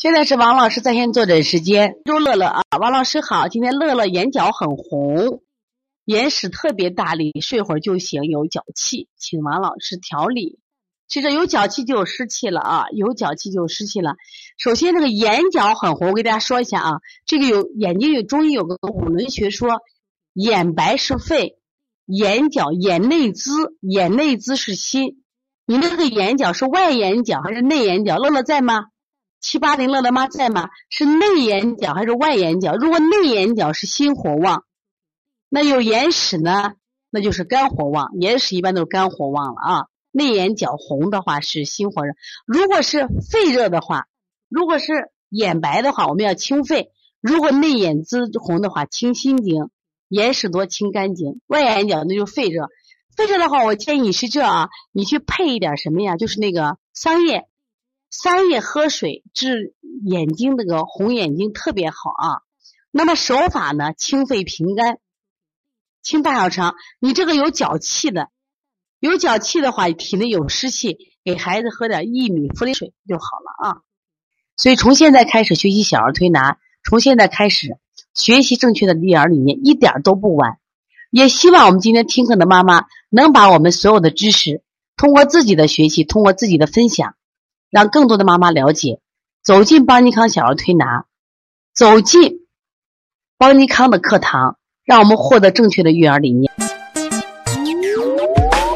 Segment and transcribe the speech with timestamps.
[0.00, 1.96] 现在是王老师在线坐诊时间。
[2.04, 5.42] 周乐乐啊，王老师好，今天乐乐眼角很红，
[6.04, 10.60] 眼屎特别大力，睡会儿就醒，有脚气，请王老师调理。
[11.08, 14.14] 其实有脚气就有湿气了啊，有脚气就有湿气了。
[14.56, 19.80] 首先这个眼角很红，我给大家说一下啊，这个有眼睛有中医有个五轮学说，
[20.32, 21.58] 眼白是肺，
[22.06, 25.24] 眼角眼内眦，眼内眦是心。
[25.66, 28.16] 你那个眼角是外眼角还是内眼角？
[28.16, 28.84] 乐乐在吗？
[29.40, 30.68] 七八零乐乐妈在吗？
[30.90, 32.74] 是内眼角还是外眼角？
[32.74, 34.64] 如果内眼角是心火旺，
[35.48, 36.72] 那有眼屎呢，
[37.10, 38.10] 那就是肝火旺。
[38.20, 39.86] 眼屎一般都是肝火旺了啊。
[40.10, 42.14] 内眼角红的话是心火热。
[42.46, 44.06] 如果是肺热的话，
[44.48, 44.92] 如果是
[45.28, 49.68] 眼白的话，我们要清肺；如果内眼眦红的话，清心经；
[50.08, 51.40] 眼屎多清肝经。
[51.46, 52.68] 外眼角那就肺热。
[53.16, 56.16] 肺热的话，我建议你是这啊，你去配一点什么呀？
[56.16, 57.46] 就是那个桑叶。
[58.10, 62.42] 三叶喝水治眼睛那个红眼睛特别好啊。
[62.90, 64.98] 那么手法呢，清肺平肝，
[66.02, 66.74] 清大小肠。
[66.98, 68.30] 你这个有脚气的，
[68.98, 73.82] 有脚气的话，体内有湿气，给孩子喝点薏米茯苓水就好了啊。
[74.56, 77.76] 所以从现在开始学习小儿推拿，从现在开始
[78.14, 80.58] 学习正确的育儿理念，一点都不晚。
[81.10, 84.62] 也希望我们今天听课的妈妈能把我们所有的知识，
[84.96, 87.14] 通过自己的学习，通过自己的分享。
[87.70, 89.00] 让更多的妈妈了解，
[89.42, 91.04] 走进邦尼康小儿推拿，
[91.74, 92.46] 走进
[93.36, 96.52] 邦尼康的课堂，让我们获得正确的育儿理念。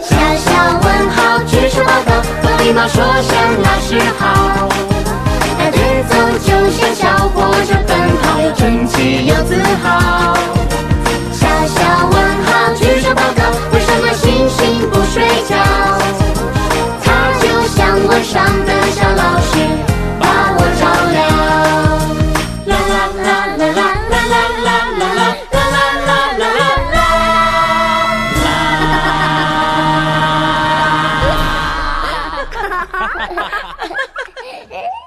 [0.02, 4.11] 小小问号，举手报告，和礼貌说声。
[34.70, 35.01] え っ